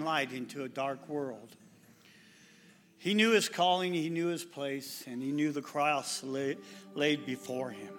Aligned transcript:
light 0.00 0.32
into 0.32 0.64
a 0.64 0.68
dark 0.68 1.08
world. 1.08 1.56
He 2.98 3.12
knew 3.12 3.32
his 3.32 3.50
calling, 3.50 3.92
he 3.92 4.08
knew 4.08 4.28
his 4.28 4.44
place, 4.44 5.04
and 5.06 5.22
he 5.22 5.30
knew 5.30 5.52
the 5.52 5.60
cross 5.60 6.22
lay, 6.24 6.56
laid 6.94 7.26
before 7.26 7.70
him. 7.70 7.92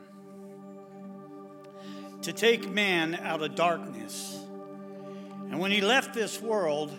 To 2.24 2.34
take 2.34 2.68
man 2.68 3.14
out 3.14 3.44
of 3.44 3.54
darkness. 3.54 4.40
And 5.52 5.60
when 5.60 5.70
he 5.70 5.82
left 5.82 6.16
this 6.16 6.42
world, 6.42 6.92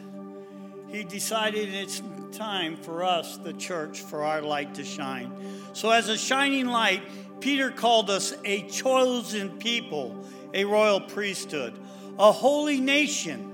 he 0.88 1.02
decided 1.02 1.74
it's 1.74 2.00
time 2.30 2.76
for 2.76 3.02
us, 3.02 3.38
the 3.38 3.54
church, 3.54 4.02
for 4.02 4.22
our 4.22 4.40
light 4.40 4.74
to 4.74 4.84
shine. 4.84 5.32
So, 5.72 5.90
as 5.90 6.08
a 6.08 6.16
shining 6.16 6.66
light, 6.66 7.02
Peter 7.40 7.72
called 7.72 8.08
us 8.08 8.34
a 8.44 8.62
chosen 8.68 9.58
people, 9.58 10.24
a 10.54 10.64
royal 10.64 11.00
priesthood, 11.00 11.76
a 12.18 12.30
holy 12.30 12.80
nation 12.80 13.52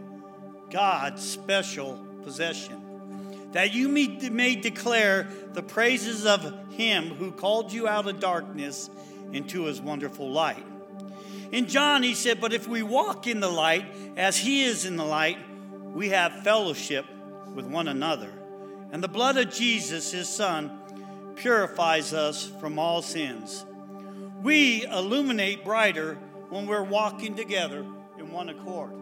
God's 0.72 1.22
special 1.22 2.02
possession, 2.24 3.50
that 3.52 3.74
you 3.74 3.88
may 3.88 4.56
declare 4.56 5.28
the 5.52 5.62
praises 5.62 6.24
of 6.24 6.70
him 6.70 7.10
who 7.10 7.30
called 7.30 7.72
you 7.72 7.86
out 7.86 8.08
of 8.08 8.18
darkness 8.18 8.88
into 9.32 9.64
his 9.64 9.80
wonderful 9.80 10.30
light. 10.30 10.64
In 11.52 11.66
John, 11.66 12.02
he 12.02 12.14
said, 12.14 12.40
But 12.40 12.54
if 12.54 12.66
we 12.66 12.82
walk 12.82 13.26
in 13.26 13.40
the 13.40 13.50
light 13.50 13.84
as 14.16 14.38
he 14.38 14.64
is 14.64 14.86
in 14.86 14.96
the 14.96 15.04
light, 15.04 15.36
we 15.92 16.08
have 16.08 16.42
fellowship 16.42 17.04
with 17.54 17.66
one 17.66 17.88
another. 17.88 18.32
And 18.90 19.02
the 19.02 19.08
blood 19.08 19.36
of 19.36 19.50
Jesus, 19.50 20.12
his 20.12 20.28
son, 20.28 20.78
purifies 21.36 22.14
us 22.14 22.50
from 22.60 22.78
all 22.78 23.02
sins. 23.02 23.64
We 24.42 24.84
illuminate 24.86 25.64
brighter 25.64 26.16
when 26.48 26.66
we're 26.66 26.82
walking 26.82 27.36
together 27.36 27.84
in 28.18 28.32
one 28.32 28.48
accord. 28.48 29.01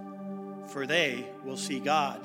for 0.67 0.85
they 0.85 1.27
will 1.43 1.57
see 1.57 1.79
God. 1.79 2.21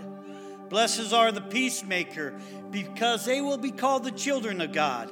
Blessed 0.68 1.12
are 1.12 1.30
the 1.30 1.40
peacemaker, 1.40 2.34
because 2.70 3.24
they 3.24 3.40
will 3.40 3.58
be 3.58 3.70
called 3.70 4.04
the 4.04 4.10
children 4.10 4.60
of 4.60 4.72
God. 4.72 5.10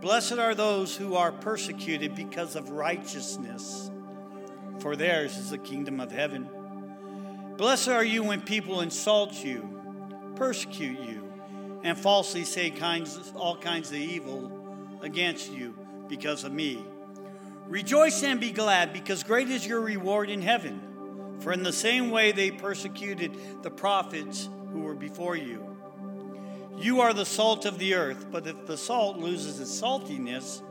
Blessed 0.00 0.32
are 0.32 0.54
those 0.54 0.96
who 0.96 1.14
are 1.14 1.30
persecuted 1.30 2.14
because 2.14 2.56
of 2.56 2.70
righteousness, 2.70 3.90
for 4.78 4.96
theirs 4.96 5.36
is 5.36 5.50
the 5.50 5.58
kingdom 5.58 6.00
of 6.00 6.10
heaven. 6.10 6.48
Blessed 7.56 7.88
are 7.88 8.04
you 8.04 8.24
when 8.24 8.40
people 8.40 8.80
insult 8.80 9.44
you, 9.44 9.68
persecute 10.36 10.98
you, 11.00 11.30
and 11.84 11.98
falsely 11.98 12.44
say 12.44 12.70
kinds, 12.70 13.32
all 13.36 13.56
kinds 13.56 13.90
of 13.90 13.96
evil 13.96 14.98
against 15.02 15.52
you 15.52 15.74
because 16.08 16.44
of 16.44 16.52
me. 16.52 16.82
Rejoice 17.68 18.22
and 18.22 18.40
be 18.40 18.52
glad, 18.52 18.92
because 18.92 19.22
great 19.22 19.50
is 19.50 19.66
your 19.66 19.80
reward 19.80 20.30
in 20.30 20.40
heaven 20.40 20.80
for 21.42 21.52
in 21.52 21.62
the 21.62 21.72
same 21.72 22.10
way 22.10 22.32
they 22.32 22.50
persecuted 22.50 23.62
the 23.62 23.70
prophets 23.70 24.48
who 24.72 24.80
were 24.80 24.94
before 24.94 25.36
you. 25.36 25.76
You 26.78 27.00
are 27.00 27.12
the 27.12 27.26
salt 27.26 27.64
of 27.64 27.78
the 27.78 27.94
earth, 27.94 28.26
but 28.30 28.46
if 28.46 28.66
the 28.66 28.76
salt 28.76 29.18
loses 29.18 29.60
its 29.60 29.80
saltiness, 29.80 30.62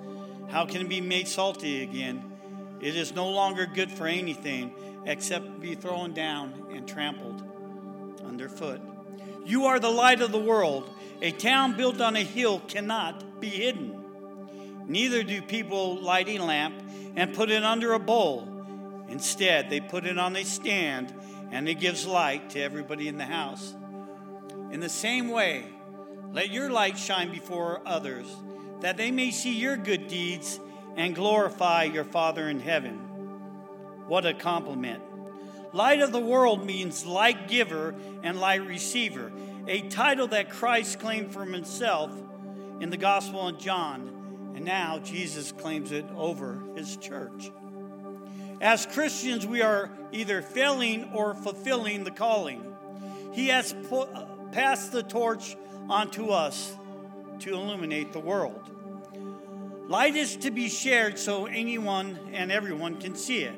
how 0.49 0.65
can 0.65 0.81
it 0.81 0.89
be 0.89 1.01
made 1.01 1.27
salty 1.27 1.83
again? 1.83 2.31
It 2.79 2.95
is 2.95 3.13
no 3.13 3.29
longer 3.29 3.65
good 3.65 3.91
for 3.91 4.07
anything 4.07 4.73
except 5.05 5.59
be 5.59 5.75
thrown 5.75 6.13
down 6.13 6.67
and 6.73 6.87
trampled 6.87 7.43
underfoot. 8.25 8.81
You 9.45 9.65
are 9.65 9.79
the 9.79 9.89
light 9.89 10.21
of 10.21 10.31
the 10.31 10.39
world. 10.39 10.89
A 11.21 11.31
town 11.31 11.77
built 11.77 12.01
on 12.01 12.15
a 12.15 12.23
hill 12.23 12.59
cannot 12.67 13.39
be 13.39 13.49
hidden. 13.49 13.97
Neither 14.87 15.23
do 15.23 15.41
people 15.41 16.01
light 16.01 16.27
a 16.27 16.39
lamp 16.39 16.75
and 17.15 17.35
put 17.35 17.51
it 17.51 17.63
under 17.63 17.93
a 17.93 17.99
bowl 17.99 18.50
Instead, 19.11 19.69
they 19.69 19.81
put 19.81 20.05
it 20.05 20.17
on 20.17 20.35
a 20.35 20.43
stand 20.43 21.13
and 21.51 21.67
it 21.67 21.75
gives 21.75 22.07
light 22.07 22.49
to 22.51 22.61
everybody 22.61 23.09
in 23.09 23.17
the 23.17 23.25
house. 23.25 23.75
In 24.71 24.79
the 24.79 24.89
same 24.89 25.29
way, 25.29 25.65
let 26.31 26.49
your 26.49 26.69
light 26.69 26.97
shine 26.97 27.29
before 27.29 27.81
others, 27.85 28.25
that 28.79 28.95
they 28.95 29.11
may 29.11 29.31
see 29.31 29.53
your 29.53 29.75
good 29.75 30.07
deeds 30.07 30.61
and 30.95 31.13
glorify 31.13 31.83
your 31.83 32.05
Father 32.05 32.47
in 32.47 32.61
heaven. 32.61 32.97
What 34.07 34.25
a 34.25 34.33
compliment! 34.33 35.03
Light 35.73 36.01
of 36.01 36.13
the 36.13 36.19
world 36.19 36.65
means 36.65 37.05
light 37.05 37.49
giver 37.49 37.93
and 38.23 38.39
light 38.39 38.65
receiver, 38.65 39.31
a 39.67 39.81
title 39.89 40.27
that 40.27 40.49
Christ 40.49 40.99
claimed 40.99 41.33
for 41.33 41.45
himself 41.45 42.11
in 42.79 42.89
the 42.89 42.97
Gospel 42.97 43.49
of 43.49 43.59
John, 43.59 44.53
and 44.55 44.63
now 44.63 44.99
Jesus 44.99 45.51
claims 45.51 45.91
it 45.91 46.05
over 46.15 46.61
his 46.75 46.95
church. 46.97 47.51
As 48.61 48.85
Christians, 48.85 49.47
we 49.47 49.63
are 49.63 49.89
either 50.11 50.43
failing 50.43 51.11
or 51.13 51.33
fulfilling 51.33 52.03
the 52.03 52.11
calling. 52.11 52.63
He 53.33 53.47
has 53.47 53.73
put, 53.89 54.13
uh, 54.13 54.25
passed 54.51 54.91
the 54.91 55.01
torch 55.01 55.57
onto 55.89 56.29
us 56.29 56.77
to 57.39 57.55
illuminate 57.55 58.13
the 58.13 58.19
world. 58.19 58.69
Light 59.87 60.15
is 60.15 60.35
to 60.37 60.51
be 60.51 60.69
shared 60.69 61.17
so 61.17 61.47
anyone 61.47 62.19
and 62.33 62.51
everyone 62.51 63.01
can 63.01 63.15
see 63.15 63.39
it. 63.39 63.55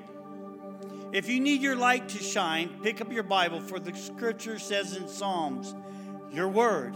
If 1.12 1.28
you 1.28 1.41
need 1.41 1.62
your 1.62 1.75
light 1.75 2.08
to 2.09 2.24
shine, 2.24 2.80
pick 2.81 3.02
up 3.02 3.12
your 3.12 3.24
Bible, 3.24 3.59
for 3.59 3.80
the 3.80 3.94
scripture 3.94 4.58
says 4.58 4.96
in 4.96 5.09
Psalms, 5.09 5.75
Your 6.31 6.47
word 6.47 6.96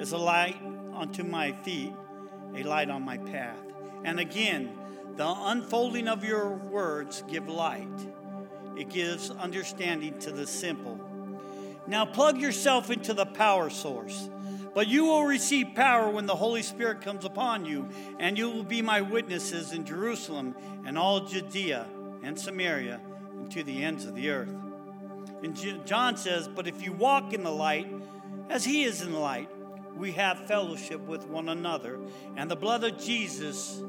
is 0.00 0.10
a 0.10 0.18
light 0.18 0.60
unto 0.94 1.22
my 1.22 1.52
feet, 1.52 1.94
a 2.56 2.64
light 2.64 2.90
on 2.90 3.02
my 3.02 3.18
path. 3.18 3.56
And 4.04 4.18
again, 4.18 4.76
the 5.14 5.26
unfolding 5.26 6.08
of 6.08 6.24
your 6.24 6.50
words 6.50 7.22
give 7.30 7.48
light. 7.48 7.88
It 8.76 8.90
gives 8.90 9.30
understanding 9.30 10.18
to 10.20 10.32
the 10.32 10.46
simple. 10.46 11.00
Now 11.86 12.04
plug 12.04 12.38
yourself 12.38 12.90
into 12.90 13.14
the 13.14 13.26
power 13.26 13.70
source. 13.70 14.28
But 14.74 14.88
you 14.88 15.06
will 15.06 15.24
receive 15.24 15.68
power 15.74 16.10
when 16.10 16.26
the 16.26 16.36
Holy 16.36 16.60
Spirit 16.60 17.00
comes 17.00 17.24
upon 17.24 17.64
you, 17.64 17.88
and 18.18 18.36
you 18.36 18.50
will 18.50 18.62
be 18.62 18.82
my 18.82 19.00
witnesses 19.00 19.72
in 19.72 19.86
Jerusalem 19.86 20.54
and 20.84 20.98
all 20.98 21.20
Judea 21.20 21.86
and 22.22 22.38
Samaria 22.38 23.00
and 23.38 23.50
to 23.52 23.62
the 23.62 23.82
ends 23.82 24.04
of 24.04 24.14
the 24.14 24.28
earth. 24.28 24.54
And 25.42 25.56
John 25.86 26.18
says, 26.18 26.46
But 26.46 26.66
if 26.66 26.82
you 26.82 26.92
walk 26.92 27.32
in 27.32 27.42
the 27.42 27.50
light, 27.50 27.88
as 28.50 28.66
he 28.66 28.84
is 28.84 29.00
in 29.00 29.12
the 29.12 29.18
light, 29.18 29.48
we 29.96 30.12
have 30.12 30.46
fellowship 30.46 31.00
with 31.00 31.26
one 31.26 31.48
another, 31.48 31.98
and 32.36 32.50
the 32.50 32.56
blood 32.56 32.84
of 32.84 32.98
Jesus, 32.98 33.82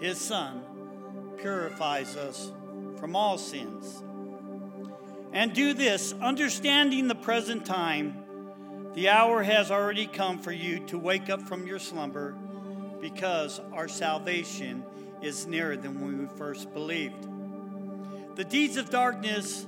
his 0.00 0.18
Son, 0.18 0.62
purifies 1.38 2.16
us 2.16 2.52
from 2.98 3.14
all 3.14 3.38
sins. 3.38 4.02
And 5.32 5.52
do 5.52 5.74
this, 5.74 6.14
understanding 6.20 7.06
the 7.06 7.14
present 7.14 7.64
time, 7.64 8.24
the 8.94 9.08
hour 9.08 9.42
has 9.42 9.70
already 9.70 10.06
come 10.06 10.38
for 10.38 10.52
you 10.52 10.80
to 10.86 10.98
wake 10.98 11.30
up 11.30 11.42
from 11.42 11.66
your 11.66 11.78
slumber 11.78 12.34
because 13.00 13.60
our 13.72 13.86
salvation 13.86 14.84
is 15.22 15.46
nearer 15.46 15.76
than 15.76 16.00
when 16.00 16.18
we 16.18 16.26
first 16.36 16.72
believed. 16.72 17.28
The 18.36 18.44
deeds 18.44 18.76
of 18.76 18.90
darkness, 18.90 19.66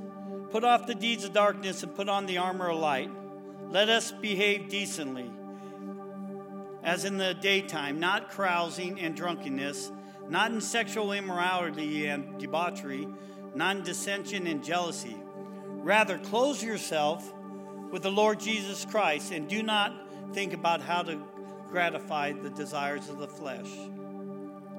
put 0.51 0.65
off 0.65 0.87
the 0.87 0.95
deeds 0.95 1.25
of 1.25 1.33
darkness 1.33 1.83
and 1.83 1.95
put 1.95 2.09
on 2.09 2.27
the 2.27 2.39
armor 2.39 2.71
of 2.71 2.79
light. 2.79 3.11
Let 3.71 3.89
us 3.89 4.13
behave 4.13 4.69
decently, 4.69 5.31
as 6.83 7.05
in 7.05 7.17
the 7.19 7.35
daytime, 7.35 8.01
not 8.01 8.31
carousing 8.31 9.01
and 9.01 9.15
drunkenness 9.15 9.93
not 10.33 10.51
in 10.51 10.61
sexual 10.61 11.13
immorality 11.13 12.07
and 12.07 12.39
debauchery, 12.39 13.07
not 13.55 13.77
in 13.77 13.83
dissension 13.83 14.47
and 14.47 14.65
jealousy. 14.65 15.17
Rather, 15.69 16.19
clothe 16.19 16.63
yourself 16.63 17.33
with 17.91 18.03
the 18.03 18.11
Lord 18.11 18.41
Jesus 18.41 18.87
Christ 18.87 19.31
and 19.31 19.47
do 19.47 19.63
not 19.63 19.95
think 20.33 20.55
about 20.55 20.81
how 20.81 21.03
to 21.03 21.19
gratify 21.69 22.33
the 22.33 22.49
desires 22.49 23.11
of 23.11 23.19
the 23.19 23.29
flesh. 23.29 23.69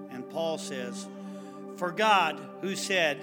And 0.09 0.27
Paul 0.29 0.57
says, 0.57 1.07
For 1.75 1.91
God, 1.91 2.39
who 2.61 2.75
said, 2.75 3.21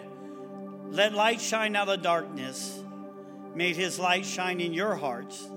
Let 0.91 1.13
light 1.13 1.41
shine 1.41 1.75
out 1.75 1.89
of 1.89 2.01
darkness, 2.01 2.81
made 3.57 3.75
his 3.75 3.99
light 3.99 4.25
shine 4.25 4.61
in 4.61 4.73
your 4.73 4.95
hearts 4.95 5.49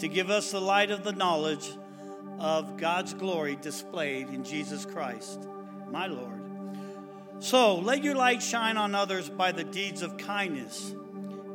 to 0.00 0.08
give 0.08 0.28
us 0.28 0.50
the 0.50 0.60
light 0.60 0.90
of 0.90 1.02
the 1.02 1.12
knowledge 1.12 1.70
of 2.38 2.76
God's 2.76 3.14
glory 3.14 3.56
displayed 3.56 4.28
in 4.28 4.44
Jesus 4.44 4.84
Christ, 4.84 5.46
my 5.90 6.06
Lord. 6.06 6.40
So 7.40 7.76
let 7.76 8.04
your 8.04 8.14
light 8.14 8.42
shine 8.42 8.76
on 8.76 8.94
others 8.94 9.28
by 9.28 9.52
the 9.52 9.64
deeds 9.64 10.02
of 10.02 10.16
kindness. 10.16 10.94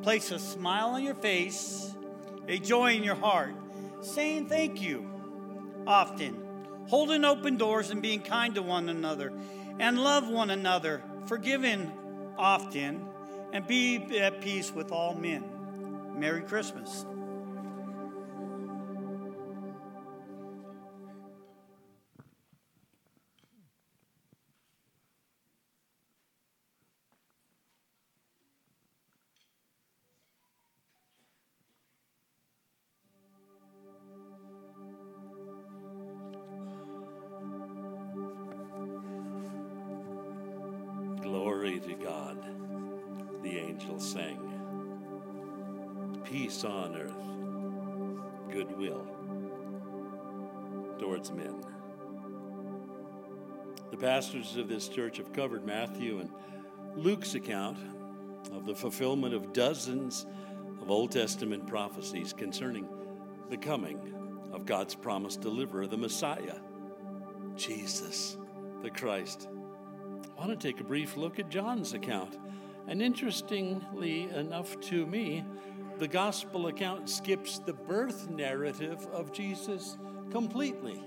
Place 0.01 0.31
a 0.31 0.39
smile 0.39 0.89
on 0.89 1.03
your 1.03 1.15
face, 1.15 1.93
a 2.47 2.57
joy 2.57 2.93
in 2.93 3.03
your 3.03 3.15
heart, 3.15 3.53
saying 4.01 4.47
thank 4.47 4.81
you 4.81 5.09
often, 5.87 6.35
holding 6.87 7.23
open 7.23 7.57
doors 7.57 7.91
and 7.91 8.01
being 8.01 8.21
kind 8.21 8.55
to 8.55 8.61
one 8.61 8.89
another, 8.89 9.31
and 9.79 9.99
love 9.99 10.27
one 10.27 10.49
another, 10.49 11.03
forgiving 11.27 11.91
often, 12.37 13.05
and 13.53 13.67
be 13.67 13.97
at 14.19 14.41
peace 14.41 14.73
with 14.73 14.91
all 14.91 15.13
men. 15.13 15.43
Merry 16.17 16.41
Christmas. 16.41 17.05
Of 54.57 54.67
this 54.67 54.87
church 54.87 55.17
have 55.17 55.33
covered 55.33 55.65
Matthew 55.65 56.19
and 56.19 56.29
Luke's 56.95 57.35
account 57.35 57.77
of 58.53 58.65
the 58.65 58.75
fulfillment 58.75 59.33
of 59.33 59.53
dozens 59.53 60.25
of 60.81 60.89
Old 60.89 61.11
Testament 61.11 61.67
prophecies 61.67 62.33
concerning 62.33 62.87
the 63.49 63.57
coming 63.57 64.13
of 64.51 64.65
God's 64.65 64.95
promised 64.95 65.41
deliverer, 65.41 65.87
the 65.87 65.97
Messiah, 65.97 66.57
Jesus, 67.55 68.37
the 68.81 68.89
Christ. 68.89 69.47
I 70.37 70.45
want 70.45 70.59
to 70.59 70.67
take 70.67 70.79
a 70.79 70.83
brief 70.83 71.17
look 71.17 71.39
at 71.39 71.49
John's 71.49 71.93
account. 71.93 72.37
And 72.87 73.01
interestingly 73.01 74.29
enough 74.29 74.79
to 74.81 75.05
me, 75.05 75.43
the 75.97 76.07
gospel 76.07 76.67
account 76.67 77.09
skips 77.09 77.59
the 77.59 77.73
birth 77.73 78.29
narrative 78.29 79.07
of 79.11 79.31
Jesus 79.31 79.97
completely. 80.29 81.01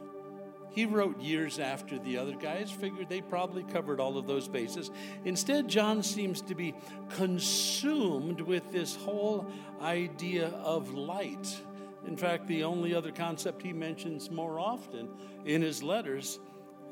He 0.79 0.87
wrote 0.87 1.21
years 1.21 1.59
after 1.59 1.99
the 1.99 2.19
other 2.19 2.37
guys, 2.37 2.71
figured 2.71 3.09
they 3.09 3.21
probably 3.21 3.65
covered 3.65 3.99
all 3.99 4.17
of 4.17 4.29
those 4.29 4.47
bases. 4.47 4.93
Instead, 5.25 5.67
John 5.67 6.05
seems 6.05 6.41
to 6.43 6.55
be 6.55 6.73
consumed 7.09 8.41
with 8.41 8.71
this 8.71 8.95
whole 8.95 9.51
idea 9.83 10.51
of 10.63 10.95
light. 10.95 11.61
In 12.07 12.17
fact, 12.17 12.47
the 12.47 12.63
only 12.63 12.95
other 12.95 13.11
concept 13.11 13.61
he 13.61 13.73
mentions 13.73 14.31
more 14.31 14.61
often 14.61 15.09
in 15.45 15.63
his 15.63 15.83
letters 15.83 16.39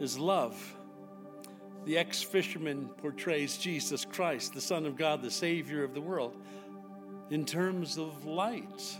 is 0.01 0.19
love. 0.19 0.61
The 1.85 1.97
ex 1.97 2.21
fisherman 2.21 2.89
portrays 2.97 3.57
Jesus 3.57 4.05
Christ, 4.05 4.53
the 4.53 4.61
Son 4.61 4.85
of 4.85 4.97
God, 4.97 5.23
the 5.23 5.31
Savior 5.31 5.85
of 5.85 5.95
the 5.95 6.01
world, 6.01 6.37
in 7.31 7.45
terms 7.47 7.99
of 7.99 8.27
light. 8.27 8.99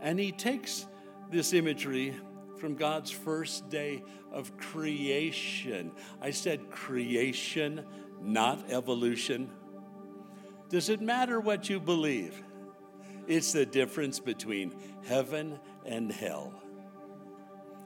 And 0.00 0.18
he 0.18 0.32
takes 0.32 0.86
this 1.30 1.52
imagery 1.52 2.14
from 2.64 2.76
God's 2.76 3.10
first 3.10 3.68
day 3.68 4.02
of 4.32 4.56
creation. 4.56 5.92
I 6.22 6.30
said 6.30 6.70
creation, 6.70 7.84
not 8.22 8.70
evolution. 8.70 9.50
Does 10.70 10.88
it 10.88 11.02
matter 11.02 11.40
what 11.40 11.68
you 11.68 11.78
believe? 11.78 12.42
It's 13.28 13.52
the 13.52 13.66
difference 13.66 14.18
between 14.18 14.74
heaven 15.06 15.60
and 15.84 16.10
hell. 16.10 16.54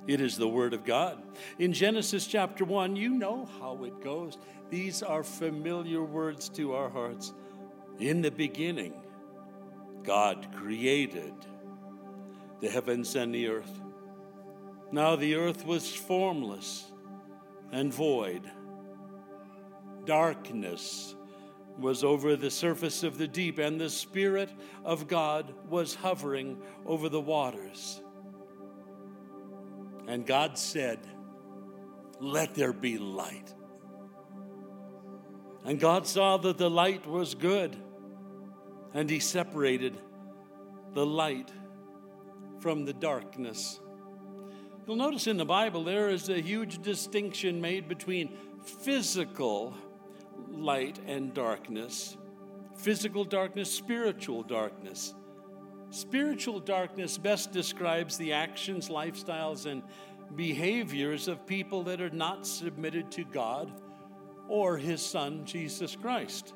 It 0.07 0.21
is 0.21 0.37
the 0.37 0.47
Word 0.47 0.75
of 0.75 0.85
God. 0.85 1.21
In 1.59 1.73
Genesis 1.73 2.25
chapter 2.25 2.65
1, 2.65 2.95
you 2.95 3.11
know 3.11 3.49
how 3.59 3.83
it 3.83 4.01
goes. 4.01 4.39
These 4.71 5.03
are 5.03 5.25
familiar 5.25 6.05
words 6.05 6.49
to 6.51 6.75
our 6.75 6.89
hearts. 6.89 7.35
In 7.99 8.23
the 8.23 8.31
beginning, 8.31 8.95
God 10.05 10.47
created 10.55 11.35
the 12.61 12.69
heavens 12.69 13.17
and 13.17 13.35
the 13.35 13.49
earth. 13.49 13.81
Now 14.91 15.17
the 15.17 15.35
earth 15.35 15.67
was 15.67 15.95
formless 15.95 16.91
and 17.73 17.93
void. 17.93 18.51
Darkness 20.05 21.15
was 21.79 22.03
over 22.03 22.35
the 22.35 22.51
surface 22.51 23.03
of 23.03 23.19
the 23.19 23.29
deep, 23.29 23.59
and 23.59 23.81
the 23.81 23.91
Spirit 23.91 24.51
of 24.85 25.07
God 25.07 25.55
was 25.69 25.95
hovering 25.95 26.61
over 26.87 27.09
the 27.09 27.21
waters. 27.21 28.03
And 30.09 30.27
God 30.27 30.59
said, 30.59 30.99
Let 32.21 32.55
there 32.55 32.73
be 32.73 32.99
light. 32.99 33.55
And 35.65 35.79
God 35.79 36.07
saw 36.07 36.39
that 36.39 36.57
the 36.57 36.71
light 36.71 37.07
was 37.07 37.35
good, 37.35 37.77
and 38.95 39.09
He 39.09 39.21
separated 39.21 40.01
the 40.95 41.05
light 41.05 41.53
from 42.59 42.87
the 42.87 42.95
darkness. 42.95 43.79
You'll 44.89 44.97
notice 44.97 45.27
in 45.27 45.37
the 45.37 45.45
Bible 45.45 45.85
there 45.85 46.09
is 46.09 46.31
a 46.31 46.41
huge 46.41 46.81
distinction 46.81 47.61
made 47.61 47.89
between 47.89 48.35
physical 48.65 49.75
light 50.51 50.99
and 51.07 51.35
darkness, 51.35 52.17
physical 52.75 53.23
darkness, 53.23 53.71
spiritual 53.71 54.43
darkness. 54.43 55.15
Spiritual 55.91 56.59
darkness 56.59 57.19
best 57.19 57.53
describes 57.53 58.17
the 58.17 58.33
actions, 58.33 58.89
lifestyles, 58.89 59.67
and 59.67 59.83
behaviors 60.37 61.29
of 61.29 61.47
people 61.47 61.83
that 61.83 62.01
are 62.01 62.09
not 62.09 62.47
submitted 62.47 63.11
to 63.11 63.25
God 63.25 63.71
or 64.49 64.79
His 64.79 65.05
Son, 65.05 65.45
Jesus 65.45 65.97
Christ. 65.97 66.55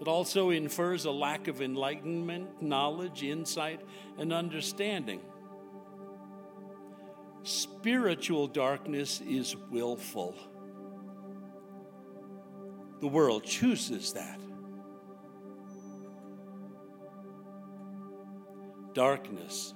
It 0.00 0.08
also 0.08 0.48
infers 0.48 1.04
a 1.04 1.10
lack 1.10 1.46
of 1.46 1.60
enlightenment, 1.60 2.62
knowledge, 2.62 3.22
insight, 3.22 3.82
and 4.16 4.32
understanding. 4.32 5.20
Spiritual 7.48 8.46
darkness 8.46 9.20
is 9.20 9.56
willful. 9.70 10.36
The 13.00 13.08
world 13.08 13.44
chooses 13.44 14.12
that. 14.12 14.38
darkness, 18.98 19.74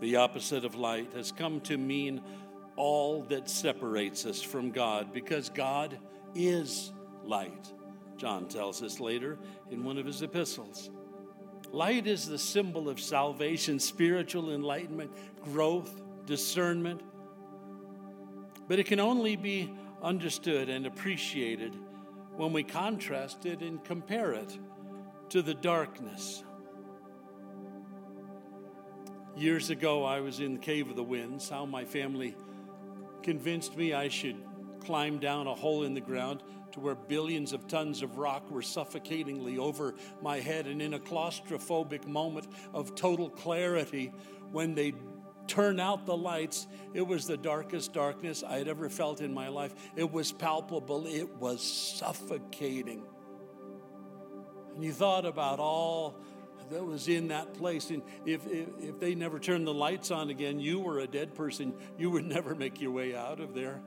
the 0.00 0.16
opposite 0.16 0.64
of 0.64 0.74
light, 0.74 1.12
has 1.12 1.30
come 1.30 1.60
to 1.60 1.76
mean 1.76 2.22
all 2.74 3.22
that 3.24 3.50
separates 3.50 4.24
us 4.24 4.40
from 4.40 4.70
God 4.70 5.12
because 5.12 5.50
God 5.50 5.98
is 6.34 6.90
light. 7.22 7.70
John 8.16 8.48
tells 8.48 8.82
us 8.82 8.98
later 8.98 9.36
in 9.70 9.84
one 9.84 9.98
of 9.98 10.06
his 10.06 10.22
epistles. 10.22 10.88
Light 11.70 12.06
is 12.06 12.26
the 12.26 12.38
symbol 12.38 12.88
of 12.88 12.98
salvation, 12.98 13.78
spiritual 13.78 14.54
enlightenment, 14.54 15.10
growth, 15.42 16.00
discernment. 16.28 17.02
But 18.68 18.78
it 18.78 18.86
can 18.86 19.00
only 19.00 19.34
be 19.34 19.72
understood 20.02 20.68
and 20.68 20.86
appreciated 20.86 21.74
when 22.36 22.52
we 22.52 22.62
contrast 22.62 23.46
it 23.46 23.60
and 23.62 23.82
compare 23.82 24.32
it 24.32 24.56
to 25.30 25.42
the 25.42 25.54
darkness 25.54 26.44
Years 29.38 29.70
ago, 29.70 30.04
I 30.04 30.18
was 30.18 30.40
in 30.40 30.54
the 30.54 30.58
Cave 30.58 30.90
of 30.90 30.96
the 30.96 31.02
Winds, 31.04 31.48
how 31.48 31.64
my 31.64 31.84
family 31.84 32.34
convinced 33.22 33.76
me 33.76 33.92
I 33.92 34.08
should 34.08 34.34
climb 34.80 35.20
down 35.20 35.46
a 35.46 35.54
hole 35.54 35.84
in 35.84 35.94
the 35.94 36.00
ground 36.00 36.42
to 36.72 36.80
where 36.80 36.96
billions 36.96 37.52
of 37.52 37.68
tons 37.68 38.02
of 38.02 38.18
rock 38.18 38.50
were 38.50 38.62
suffocatingly 38.62 39.56
over 39.56 39.94
my 40.20 40.40
head. 40.40 40.66
And 40.66 40.82
in 40.82 40.94
a 40.94 40.98
claustrophobic 40.98 42.04
moment 42.04 42.48
of 42.74 42.96
total 42.96 43.30
clarity, 43.30 44.12
when 44.50 44.74
they 44.74 44.92
turned 45.48 45.80
out 45.80 46.06
the 46.06 46.16
lights, 46.16 46.66
it 46.94 47.06
was 47.06 47.26
the 47.26 47.36
darkest 47.36 47.92
darkness 47.92 48.44
I 48.46 48.58
had 48.58 48.68
ever 48.68 48.88
felt 48.88 49.20
in 49.20 49.32
my 49.32 49.48
life. 49.48 49.74
It 49.96 50.10
was 50.10 50.30
palpable, 50.30 51.06
it 51.06 51.28
was 51.36 51.62
suffocating. 51.62 53.02
And 54.74 54.84
you 54.84 54.92
thought 54.92 55.26
about 55.26 55.58
all 55.58 56.20
that 56.70 56.84
was 56.84 57.08
in 57.08 57.28
that 57.28 57.54
place. 57.54 57.90
And 57.90 58.02
if, 58.26 58.46
if, 58.46 58.68
if 58.78 59.00
they 59.00 59.14
never 59.14 59.38
turned 59.38 59.66
the 59.66 59.74
lights 59.74 60.10
on 60.10 60.30
again, 60.30 60.60
you 60.60 60.78
were 60.78 61.00
a 61.00 61.06
dead 61.06 61.34
person. 61.34 61.74
You 61.98 62.10
would 62.10 62.24
never 62.26 62.54
make 62.54 62.80
your 62.80 62.92
way 62.92 63.16
out 63.16 63.40
of 63.40 63.54
there. 63.54 63.80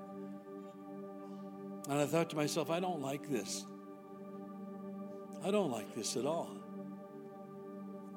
And 1.89 1.99
I 1.99 2.05
thought 2.05 2.29
to 2.31 2.35
myself, 2.35 2.69
I 2.69 2.79
don't 2.79 3.01
like 3.01 3.29
this. 3.29 3.65
I 5.43 5.51
don't 5.51 5.71
like 5.71 5.95
this 5.95 6.15
at 6.15 6.25
all. 6.25 6.51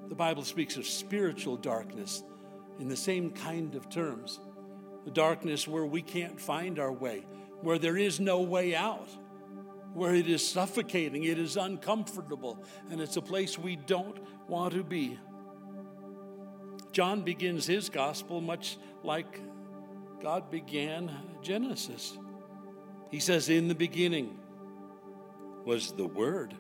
The 0.08 0.14
Bible 0.14 0.44
speaks 0.44 0.76
of 0.76 0.86
spiritual 0.86 1.56
darkness, 1.56 2.22
in 2.78 2.88
the 2.88 2.96
same 2.96 3.30
kind 3.30 3.74
of 3.74 3.88
terms. 3.88 4.40
The 5.04 5.10
darkness 5.10 5.68
where 5.68 5.86
we 5.86 6.02
can't 6.02 6.40
find 6.40 6.78
our 6.78 6.92
way, 6.92 7.26
where 7.60 7.78
there 7.78 7.96
is 7.96 8.20
no 8.20 8.40
way 8.40 8.74
out, 8.74 9.08
where 9.92 10.14
it 10.14 10.28
is 10.28 10.46
suffocating, 10.46 11.24
it 11.24 11.38
is 11.38 11.56
uncomfortable, 11.56 12.64
and 12.90 13.00
it's 13.00 13.16
a 13.16 13.22
place 13.22 13.58
we 13.58 13.76
don't 13.76 14.18
want 14.48 14.74
to 14.74 14.82
be. 14.82 15.18
John 16.92 17.22
begins 17.22 17.66
his 17.66 17.88
gospel 17.90 18.40
much 18.40 18.78
like 19.02 19.40
God 20.22 20.50
began 20.50 21.10
Genesis. 21.42 22.16
He 23.10 23.20
says, 23.20 23.48
In 23.48 23.68
the 23.68 23.74
beginning 23.74 24.38
was 25.64 25.92
the 25.92 26.06
Word. 26.06 26.54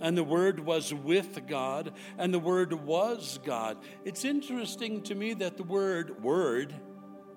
And 0.00 0.16
the 0.16 0.24
Word 0.24 0.60
was 0.60 0.92
with 0.92 1.46
God, 1.46 1.92
and 2.18 2.34
the 2.34 2.38
Word 2.38 2.72
was 2.72 3.38
God. 3.44 3.78
It's 4.04 4.24
interesting 4.24 5.02
to 5.02 5.14
me 5.14 5.34
that 5.34 5.56
the 5.56 5.62
word 5.62 6.22
word 6.22 6.74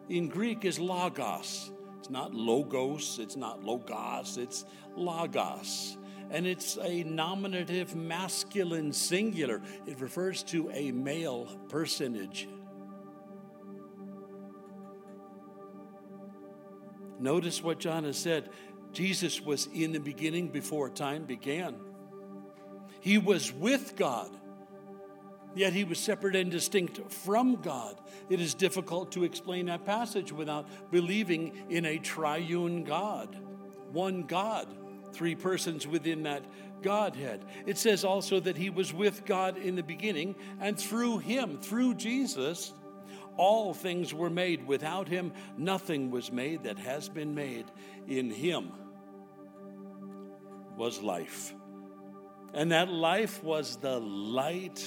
in 0.09 0.27
Greek 0.27 0.65
is 0.65 0.79
logos. 0.79 1.71
It's 1.99 2.09
not 2.09 2.33
logos, 2.33 3.19
it's 3.19 3.35
not 3.35 3.63
logos, 3.63 4.37
it's 4.37 4.65
logos. 4.95 5.97
And 6.29 6.45
it's 6.45 6.77
a 6.81 7.03
nominative 7.03 7.95
masculine 7.95 8.91
singular. 8.91 9.61
It 9.85 10.01
refers 10.01 10.43
to 10.43 10.69
a 10.71 10.91
male 10.91 11.45
personage. 11.69 12.49
Notice 17.19 17.63
what 17.63 17.79
John 17.79 18.03
has 18.03 18.17
said. 18.17 18.49
Jesus 18.91 19.41
was 19.41 19.67
in 19.73 19.91
the 19.91 19.99
beginning 19.99 20.49
before 20.49 20.89
time 20.89 21.25
began. 21.25 21.75
He 22.99 23.17
was 23.17 23.51
with 23.51 23.95
God, 23.95 24.29
yet 25.55 25.73
he 25.73 25.83
was 25.83 25.99
separate 25.99 26.35
and 26.35 26.51
distinct 26.51 27.11
from 27.11 27.61
God. 27.61 27.99
It 28.29 28.41
is 28.41 28.53
difficult 28.53 29.11
to 29.13 29.23
explain 29.23 29.67
that 29.67 29.85
passage 29.85 30.31
without 30.31 30.67
believing 30.91 31.65
in 31.69 31.85
a 31.85 31.97
triune 31.97 32.83
God, 32.83 33.35
one 33.91 34.23
God, 34.23 34.67
three 35.13 35.35
persons 35.35 35.87
within 35.87 36.23
that 36.23 36.43
Godhead. 36.81 37.43
It 37.65 37.77
says 37.77 38.03
also 38.03 38.39
that 38.39 38.57
he 38.57 38.69
was 38.69 38.93
with 38.93 39.25
God 39.25 39.57
in 39.57 39.75
the 39.75 39.83
beginning, 39.83 40.35
and 40.59 40.77
through 40.77 41.19
him, 41.19 41.57
through 41.57 41.95
Jesus, 41.95 42.73
all 43.35 43.73
things 43.73 44.13
were 44.13 44.29
made. 44.29 44.67
Without 44.67 45.07
him, 45.07 45.31
nothing 45.57 46.11
was 46.11 46.31
made 46.31 46.63
that 46.63 46.77
has 46.79 47.09
been 47.09 47.35
made. 47.35 47.65
In 48.07 48.29
him 48.29 48.71
was 50.75 51.01
life. 51.01 51.53
And 52.53 52.71
that 52.71 52.89
life 52.89 53.43
was 53.43 53.77
the 53.77 53.99
light 53.99 54.83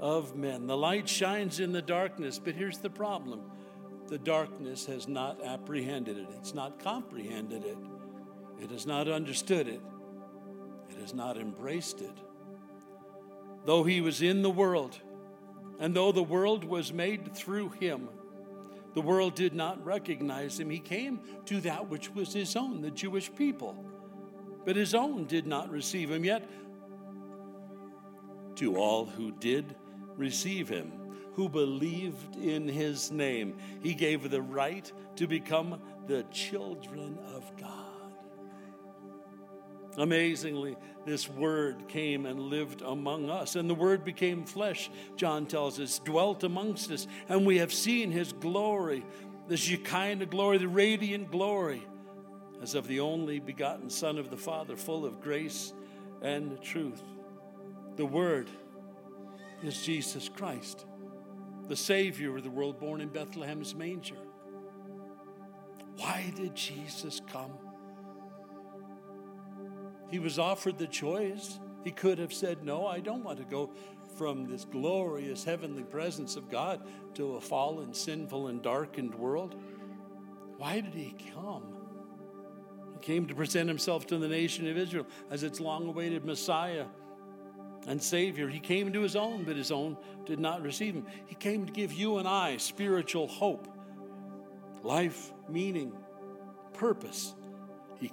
of 0.00 0.36
men. 0.36 0.66
The 0.66 0.76
light 0.76 1.08
shines 1.08 1.60
in 1.60 1.72
the 1.72 1.82
darkness, 1.82 2.38
but 2.38 2.54
here's 2.54 2.78
the 2.78 2.90
problem 2.90 3.42
the 4.08 4.18
darkness 4.18 4.84
has 4.84 5.08
not 5.08 5.42
apprehended 5.42 6.18
it, 6.18 6.28
it's 6.36 6.52
not 6.54 6.78
comprehended 6.78 7.64
it, 7.64 7.78
it 8.60 8.70
has 8.70 8.86
not 8.86 9.08
understood 9.08 9.66
it, 9.66 9.80
it 10.90 11.00
has 11.00 11.14
not 11.14 11.38
embraced 11.38 12.02
it. 12.02 12.18
Though 13.64 13.82
he 13.82 14.02
was 14.02 14.20
in 14.20 14.42
the 14.42 14.50
world, 14.50 15.00
and 15.78 15.96
though 15.96 16.12
the 16.12 16.22
world 16.22 16.64
was 16.64 16.92
made 16.92 17.34
through 17.34 17.70
him, 17.70 18.08
the 18.94 19.00
world 19.00 19.34
did 19.34 19.54
not 19.54 19.84
recognize 19.84 20.60
him. 20.60 20.70
He 20.70 20.78
came 20.78 21.20
to 21.46 21.60
that 21.62 21.88
which 21.88 22.14
was 22.14 22.32
his 22.32 22.54
own, 22.56 22.80
the 22.80 22.90
Jewish 22.90 23.34
people. 23.34 23.84
But 24.64 24.76
his 24.76 24.94
own 24.94 25.24
did 25.24 25.46
not 25.46 25.70
receive 25.70 26.10
him. 26.10 26.24
Yet, 26.24 26.48
to 28.56 28.76
all 28.76 29.06
who 29.06 29.32
did 29.32 29.74
receive 30.16 30.68
him, 30.68 30.92
who 31.34 31.48
believed 31.48 32.36
in 32.36 32.68
his 32.68 33.10
name, 33.10 33.56
he 33.82 33.94
gave 33.94 34.30
the 34.30 34.42
right 34.42 34.90
to 35.16 35.26
become 35.26 35.80
the 36.06 36.24
children 36.30 37.18
of 37.34 37.50
God. 37.60 37.84
Amazingly, 39.96 40.76
this 41.06 41.28
word 41.28 41.86
came 41.88 42.26
and 42.26 42.40
lived 42.40 42.82
among 42.82 43.30
us, 43.30 43.54
and 43.54 43.70
the 43.70 43.74
word 43.74 44.04
became 44.04 44.44
flesh, 44.44 44.90
John 45.16 45.46
tells 45.46 45.78
us, 45.78 46.00
dwelt 46.00 46.42
amongst 46.42 46.90
us, 46.90 47.06
and 47.28 47.46
we 47.46 47.58
have 47.58 47.72
seen 47.72 48.10
his 48.10 48.32
glory, 48.32 49.04
the 49.46 49.56
Shekinah 49.56 50.26
glory, 50.26 50.58
the 50.58 50.68
radiant 50.68 51.30
glory, 51.30 51.86
as 52.60 52.74
of 52.74 52.88
the 52.88 53.00
only 53.00 53.38
begotten 53.38 53.88
Son 53.88 54.18
of 54.18 54.30
the 54.30 54.36
Father, 54.36 54.76
full 54.76 55.04
of 55.04 55.20
grace 55.20 55.72
and 56.22 56.60
truth. 56.60 57.02
The 57.96 58.06
word 58.06 58.50
is 59.62 59.80
Jesus 59.82 60.28
Christ, 60.28 60.84
the 61.68 61.76
Savior 61.76 62.36
of 62.36 62.42
the 62.42 62.50
world, 62.50 62.80
born 62.80 63.00
in 63.00 63.08
Bethlehem's 63.08 63.74
manger. 63.74 64.16
Why 65.96 66.32
did 66.34 66.56
Jesus 66.56 67.20
come? 67.30 67.52
He 70.10 70.18
was 70.18 70.40
offered 70.40 70.76
the 70.76 70.88
choice. 70.88 71.60
He 71.84 71.92
could 71.92 72.18
have 72.18 72.32
said, 72.32 72.64
No, 72.64 72.86
I 72.86 72.98
don't 72.98 73.22
want 73.22 73.38
to 73.38 73.44
go 73.44 73.70
from 74.16 74.46
this 74.46 74.64
glorious 74.64 75.44
heavenly 75.44 75.84
presence 75.84 76.34
of 76.34 76.50
God 76.50 76.80
to 77.14 77.36
a 77.36 77.40
fallen, 77.40 77.94
sinful, 77.94 78.48
and 78.48 78.60
darkened 78.60 79.14
world. 79.14 79.54
Why 80.56 80.80
did 80.80 80.94
he 80.94 81.14
come? 81.32 81.64
He 82.92 82.98
came 83.00 83.26
to 83.26 83.34
present 83.34 83.68
himself 83.68 84.06
to 84.08 84.18
the 84.18 84.28
nation 84.28 84.68
of 84.68 84.76
Israel 84.76 85.06
as 85.30 85.44
its 85.44 85.60
long 85.60 85.86
awaited 85.88 86.24
Messiah 86.24 86.86
and 87.86 88.02
Savior. 88.02 88.48
He 88.48 88.60
came 88.60 88.92
to 88.92 89.00
his 89.00 89.16
own, 89.16 89.44
but 89.44 89.56
his 89.56 89.70
own 89.70 89.96
did 90.24 90.38
not 90.38 90.62
receive 90.62 90.94
him. 90.94 91.06
He 91.26 91.34
came 91.34 91.66
to 91.66 91.72
give 91.72 91.92
you 91.92 92.18
and 92.18 92.28
I 92.28 92.56
spiritual 92.56 93.26
hope, 93.26 93.68
life, 94.82 95.32
meaning, 95.48 95.92
purpose. 96.72 97.34
He, 98.00 98.10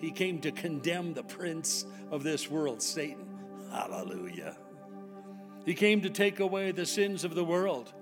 he 0.00 0.10
came 0.10 0.40
to 0.40 0.52
condemn 0.52 1.14
the 1.14 1.22
prince 1.22 1.86
of 2.10 2.22
this 2.22 2.50
world, 2.50 2.82
Satan. 2.82 3.26
Hallelujah. 3.70 4.56
He 5.64 5.74
came 5.74 6.02
to 6.02 6.10
take 6.10 6.38
away 6.38 6.70
the 6.70 6.86
sins 6.86 7.24
of 7.24 7.34
the 7.34 7.44
world. 7.44 7.92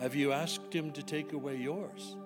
Have 0.00 0.14
you 0.14 0.32
asked 0.32 0.72
him 0.72 0.92
to 0.92 1.02
take 1.02 1.32
away 1.32 1.56
yours? 1.56 2.16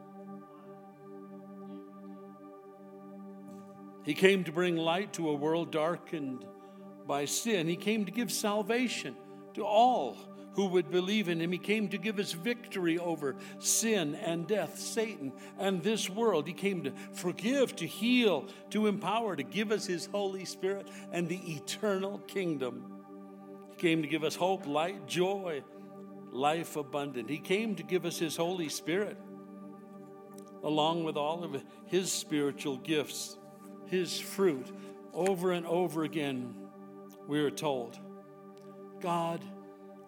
He 4.05 4.15
came 4.15 4.45
to 4.45 4.53
bring 4.53 4.77
light 4.77 5.13
to 5.15 5.29
a 5.29 5.35
world 5.35 5.71
darkened 5.71 6.45
by 7.07 7.25
sin. 7.25 7.69
He 7.69 7.77
came 7.77 8.05
to 8.05 8.13
give 8.13 8.31
salvation 8.33 9.17
to 9.55 9.65
all 9.65 10.17
who 10.55 10.67
would 10.67 10.91
believe 10.91 11.29
in 11.29 11.41
him. 11.41 11.53
He 11.53 11.59
came 11.59 11.89
to 11.89 11.99
give 11.99 12.19
us 12.19 12.33
victory 12.33 12.99
over 12.99 13.37
sin 13.59 14.15
and 14.17 14.47
death, 14.47 14.79
Satan, 14.79 15.33
and 15.59 15.83
this 15.83 16.11
world. 16.11 16.47
He 16.47 16.53
came 16.53 16.85
to 16.85 16.93
forgive, 17.13 17.75
to 17.77 17.87
heal, 17.87 18.47
to 18.71 18.87
empower, 18.87 19.35
to 19.35 19.43
give 19.43 19.73
us 19.73 19.87
his 19.87 20.07
Holy 20.07 20.45
Spirit 20.45 20.89
and 21.11 21.29
the 21.29 21.41
eternal 21.55 22.19
kingdom. 22.27 22.85
He 23.71 23.77
came 23.77 24.03
to 24.03 24.09
give 24.09 24.25
us 24.25 24.37
hope, 24.37 24.67
light, 24.67 25.07
joy, 25.07 25.63
life 26.31 26.77
abundant. 26.77 27.31
He 27.31 27.39
came 27.39 27.75
to 27.77 27.83
give 27.83 28.05
us 28.05 28.19
his 28.19 28.37
Holy 28.37 28.69
Spirit, 28.69 29.17
along 30.63 31.05
with 31.05 31.17
all 31.17 31.45
of 31.45 31.63
his 31.87 32.13
spiritual 32.13 32.77
gifts, 32.77 33.39
his 33.87 34.21
fruit. 34.21 34.67
Over 35.15 35.53
and 35.53 35.67
over 35.67 36.05
again, 36.05 36.55
we 37.27 37.41
are 37.41 37.51
told 37.51 37.99
God 39.01 39.43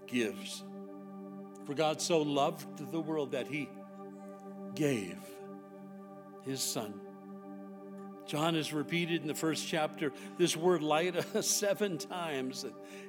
gives. 0.06 0.62
For 1.64 1.74
God 1.74 2.00
so 2.00 2.20
loved 2.20 2.90
the 2.92 3.00
world 3.00 3.32
that 3.32 3.46
he 3.46 3.68
gave 4.74 5.16
his 6.44 6.60
son. 6.60 7.00
John 8.26 8.54
has 8.54 8.72
repeated 8.72 9.22
in 9.22 9.28
the 9.28 9.34
first 9.34 9.68
chapter 9.68 10.12
this 10.38 10.56
word 10.56 10.82
light 10.82 11.14
seven 11.44 11.98
times. 11.98 12.64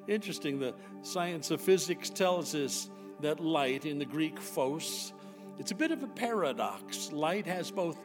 Interesting, 0.07 0.59
the 0.59 0.73
science 1.03 1.51
of 1.51 1.61
physics 1.61 2.09
tells 2.09 2.53
us 2.53 2.89
that 3.21 3.39
light 3.39 3.85
in 3.85 3.97
the 3.97 4.05
Greek 4.05 4.39
phos, 4.39 5.13
it's 5.57 5.71
a 5.71 5.75
bit 5.75 5.91
of 5.91 6.03
a 6.03 6.07
paradox. 6.07 7.11
Light 7.11 7.45
has 7.45 7.71
both 7.71 7.97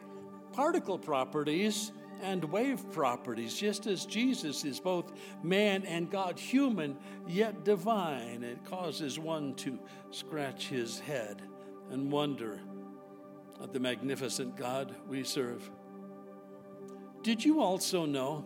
particle 0.53 0.97
properties 0.97 1.91
and 2.21 2.43
wave 2.45 2.91
properties, 2.91 3.57
just 3.57 3.87
as 3.87 4.05
Jesus 4.05 4.63
is 4.63 4.79
both 4.79 5.11
man 5.43 5.83
and 5.85 6.09
God, 6.09 6.39
human 6.39 6.97
yet 7.27 7.63
divine. 7.63 8.43
It 8.43 8.63
causes 8.65 9.19
one 9.19 9.55
to 9.55 9.79
scratch 10.11 10.67
his 10.67 10.99
head 10.99 11.41
and 11.89 12.11
wonder 12.11 12.59
at 13.61 13.73
the 13.73 13.79
magnificent 13.79 14.55
God 14.55 14.95
we 15.07 15.23
serve. 15.23 15.69
Did 17.23 17.43
you 17.45 17.61
also 17.61 18.05
know 18.05 18.45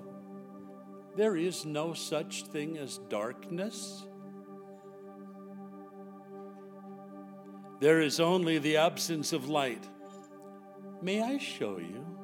there 1.15 1.37
is 1.37 1.65
no 1.65 1.93
such 1.93 2.43
thing 2.43 2.77
as 2.77 2.97
darkness? 3.09 4.05
There 7.79 8.01
is 8.01 8.19
only 8.19 8.57
the 8.57 8.77
absence 8.77 9.31
of 9.33 9.47
light. 9.47 9.87
May 11.01 11.21
I 11.21 11.37
show 11.37 11.77
you? 11.77 12.14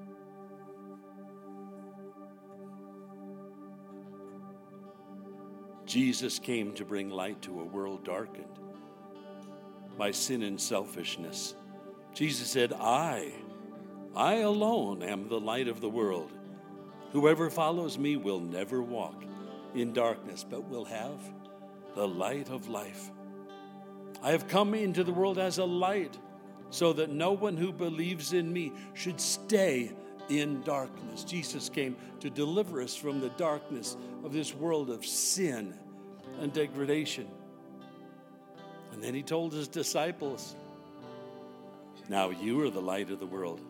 Jesus 5.92 6.40
came 6.40 6.72
to 6.76 6.86
bring 6.86 7.10
light 7.10 7.42
to 7.42 7.60
a 7.60 7.66
world 7.66 8.06
darkened. 8.06 8.46
by 9.98 10.12
sin 10.12 10.44
and 10.44 10.60
selfishness. 10.60 11.54
Jesus 12.14 12.50
said, 12.50 12.72
I, 12.74 13.34
I 14.16 14.36
alone 14.36 15.04
am 15.04 15.28
the 15.28 15.40
light 15.40 15.68
of 15.68 15.82
the 15.82 15.90
world. 15.90 16.32
Whoever 17.12 17.50
follows 17.50 17.98
me 17.98 18.16
will 18.16 18.40
never 18.40 18.82
walk 18.82 19.26
in 19.76 19.92
darkness, 19.92 20.46
but 20.50 20.64
will 20.70 20.86
have 20.86 21.20
the 21.96 22.08
light 22.08 22.50
of 22.50 22.70
life. 22.70 23.12
I 24.24 24.32
have 24.32 24.48
come 24.48 24.74
into 24.74 25.04
the 25.04 25.12
world 25.12 25.38
as 25.38 25.58
a 25.58 25.66
light, 25.66 26.18
so 26.70 26.94
that 26.94 27.10
no 27.10 27.34
one 27.34 27.58
who 27.58 27.74
believes 27.74 28.32
in 28.32 28.54
me 28.54 28.72
should 28.94 29.20
stay 29.20 29.92
in 30.40 30.62
darkness. 30.64 31.24
Jesus 31.24 31.70
came 31.70 31.96
to 32.20 32.30
deliver 32.30 32.82
us 32.82 32.96
from 32.96 33.20
the 33.20 33.30
darkness 33.30 33.98
of 34.24 34.34
this 34.34 34.54
world 34.54 34.90
of 34.90 35.06
sin 35.06 35.74
and 36.40 36.54
degradation. 36.54 37.28
And 38.94 39.04
then 39.04 39.14
he 39.14 39.24
told 39.24 39.54
his 39.54 39.68
disciples, 39.68 40.56
Now 42.10 42.30
you 42.30 42.62
are 42.62 42.70
the 42.70 42.82
light 42.82 43.10
of 43.12 43.20
the 43.20 43.26
world. 43.26 43.62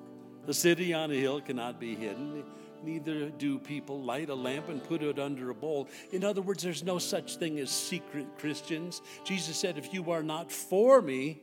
The 0.46 0.54
city 0.54 0.94
on 0.94 1.12
a 1.12 1.16
hill 1.16 1.42
cannot 1.42 1.80
be 1.80 1.96
hidden 1.96 2.44
neither 2.84 3.30
do 3.30 3.60
people 3.60 4.02
light 4.02 4.30
a 4.30 4.36
lamp 4.36 4.70
and 4.70 4.84
put 4.84 5.04
it 5.04 5.20
under 5.20 5.50
a 5.50 5.56
bowl. 5.56 5.88
In 6.12 6.24
other 6.24 6.42
words, 6.42 6.64
there's 6.64 6.84
no 6.84 6.98
such 6.98 7.38
thing 7.38 7.60
as 7.60 7.70
secret 7.70 8.26
Christians. 8.38 9.02
Jesus 9.24 9.58
said, 9.58 9.78
If 9.78 9.94
you 9.94 10.12
are 10.12 10.24
not 10.24 10.52
for 10.52 11.02
me, 11.02 11.42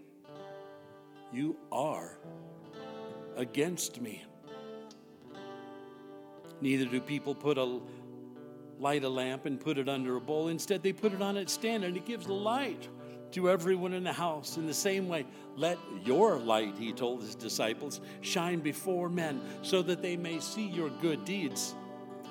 you 1.33 1.57
are 1.71 2.19
against 3.37 4.01
me. 4.01 4.25
Neither 6.61 6.87
do 6.87 7.01
people 7.01 7.35
put 7.35 7.59
a 7.59 7.81
light 8.79 9.05
a 9.05 9.09
lamp 9.09 9.47
and 9.47 9.61
put 9.61 9.79
it 9.79 9.89
under 9.89 10.17
a 10.17 10.21
bowl. 10.21 10.49
Instead, 10.49 10.83
they 10.83 10.93
put 10.93 11.13
it 11.13 11.23
on 11.23 11.37
its 11.37 11.53
stand 11.53 11.85
and 11.85 11.97
it 11.97 12.05
gives 12.05 12.29
light 12.29 12.89
to 13.33 13.51
everyone 13.51 13.93
in 13.93 14.05
the 14.05 14.13
house. 14.13 14.57
In 14.57 14.67
the 14.67 14.75
same 14.75 15.09
way, 15.09 15.27
let 15.57 15.79
your 16.05 16.39
light, 16.39 16.75
he 16.79 16.93
told 16.93 17.23
his 17.23 17.35
disciples, 17.35 18.01
shine 18.21 18.61
before 18.61 19.09
men 19.09 19.41
so 19.63 19.83
that 19.83 20.03
they 20.03 20.17
may 20.17 20.41
see 20.41 20.67
your 20.67 20.91
good 21.03 21.25
deeds 21.25 21.75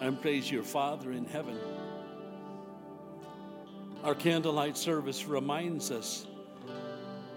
and 0.01 0.22
praise 0.22 0.50
your 0.50 0.63
Father 0.63 1.12
in 1.12 1.25
heaven. 1.25 1.57
Our 4.03 4.15
candlelight 4.15 4.77
service 4.77 5.25
reminds 5.25 5.91
us 5.91 6.25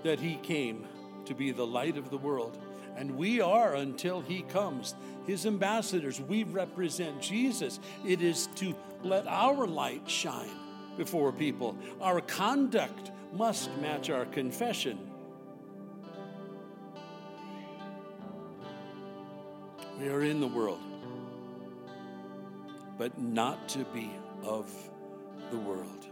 that 0.03 0.21
he 0.21 0.37
came 0.37 0.87
to 1.27 1.35
be 1.35 1.51
the 1.53 1.67
light 1.67 1.97
of 1.97 2.11
the 2.11 2.19
world. 2.19 2.59
And 2.97 3.17
we 3.17 3.41
are, 3.41 3.75
until 3.75 4.21
he 4.21 4.43
comes, 4.43 4.95
his 5.27 5.47
ambassadors. 5.47 6.21
We 6.21 6.45
represent 6.45 7.21
Jesus. 7.21 7.81
It 8.05 8.21
is 8.21 8.49
to 8.57 8.75
let 9.03 9.27
our 9.27 9.67
light 9.67 10.09
shine 10.09 10.57
before 10.97 11.33
people. 11.33 11.77
Our 12.01 12.21
conduct 12.21 13.13
must 13.33 13.71
match 13.81 14.11
our 14.11 14.27
confession. 14.27 14.99
We 19.99 20.09
are 20.09 20.23
in 20.23 20.41
the 20.41 20.49
world, 20.49 20.81
but 22.99 23.19
not 23.21 23.69
to 23.71 23.85
be 23.95 24.11
of 24.43 24.71
the 25.51 25.59
world. 25.59 26.10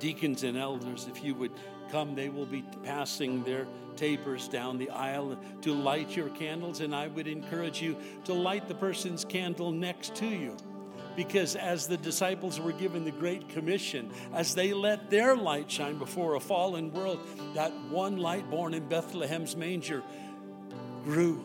Deacons 0.00 0.42
and 0.42 0.56
elders, 0.56 1.06
if 1.08 1.22
you 1.22 1.36
would 1.36 1.52
come, 1.92 2.16
they 2.16 2.28
will 2.28 2.46
be 2.46 2.64
passing 2.82 3.44
their 3.44 3.66
tapers 3.96 4.48
down 4.48 4.78
the 4.78 4.90
aisle 4.90 5.38
to 5.60 5.74
light 5.74 6.16
your 6.16 6.30
candles, 6.30 6.80
and 6.80 6.94
I 6.94 7.06
would 7.06 7.28
encourage 7.28 7.80
you 7.82 7.96
to 8.24 8.32
light 8.32 8.66
the 8.66 8.74
person's 8.74 9.24
candle 9.24 9.70
next 9.70 10.16
to 10.16 10.26
you. 10.26 10.56
Because 11.16 11.54
as 11.54 11.86
the 11.86 11.96
disciples 11.98 12.58
were 12.58 12.72
given 12.72 13.04
the 13.04 13.10
Great 13.10 13.48
Commission, 13.50 14.10
as 14.32 14.54
they 14.54 14.72
let 14.72 15.10
their 15.10 15.36
light 15.36 15.70
shine 15.70 15.98
before 15.98 16.34
a 16.34 16.40
fallen 16.40 16.92
world, 16.92 17.20
that 17.54 17.72
one 17.90 18.16
light 18.16 18.48
born 18.48 18.72
in 18.74 18.88
Bethlehem's 18.88 19.54
manger 19.54 20.02
grew. 21.04 21.44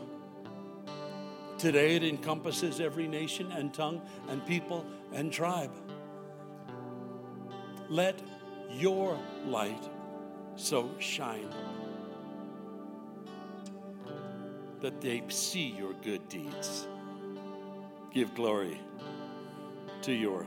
Today 1.58 1.96
it 1.96 2.04
encompasses 2.04 2.80
every 2.80 3.08
nation 3.08 3.52
and 3.52 3.74
tongue 3.74 4.02
and 4.30 4.46
people 4.46 4.86
and 5.14 5.32
tribe. 5.32 5.72
Let 7.90 8.22
your 8.78 9.18
light 9.46 9.90
so 10.56 10.90
shine 11.00 11.50
that 14.82 15.00
they 15.00 15.24
see 15.30 15.68
your 15.78 15.94
good 16.04 16.28
deeds. 16.30 16.88
Give 18.14 18.34
glory 18.36 18.80
to 20.02 20.14
your 20.14 20.46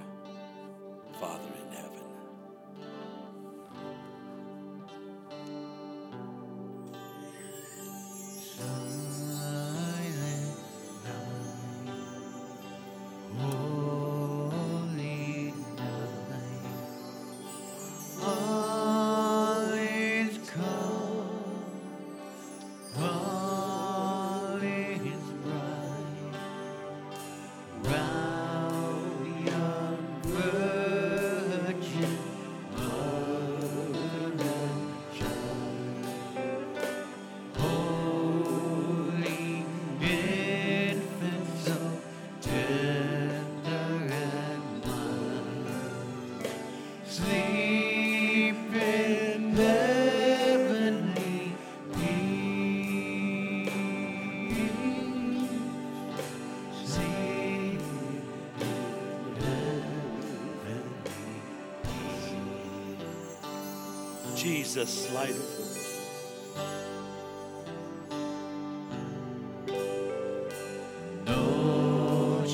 Jesus, 64.59 65.09
light 65.13 65.31
of 65.31 65.37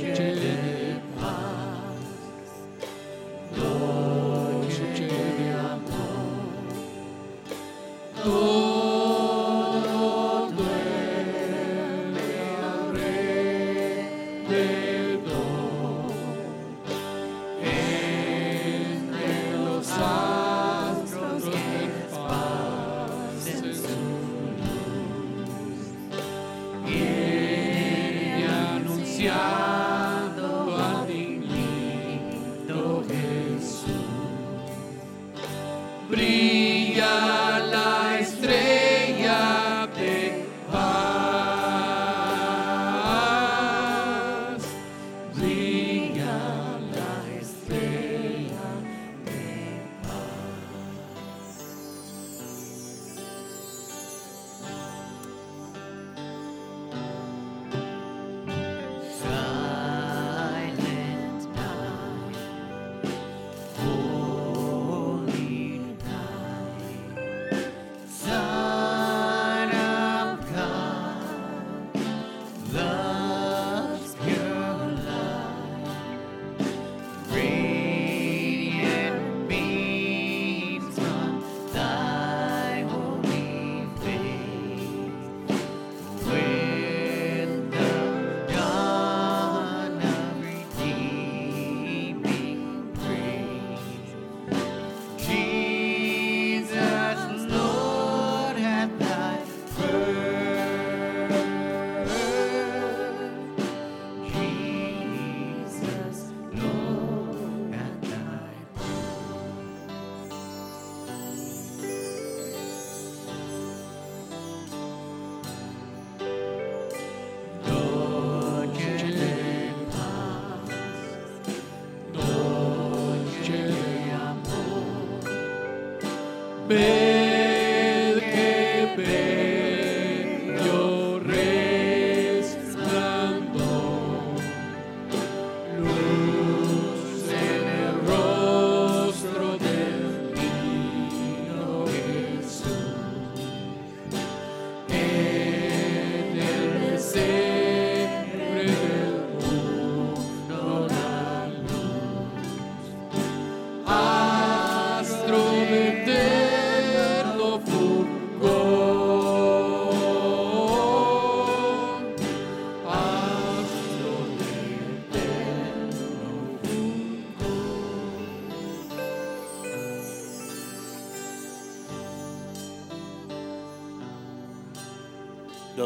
God. 0.03 0.74